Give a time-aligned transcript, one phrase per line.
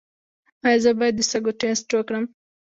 [0.65, 2.25] ایا زه باید د سږو ټسټ وکړم؟